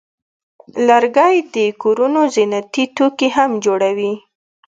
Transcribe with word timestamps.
لرګی 0.87 1.35
د 1.53 1.55
کورونو 1.81 2.21
زینتي 2.35 2.85
توکي 2.95 3.29
هم 3.37 3.51
جوړوي. 3.65 4.13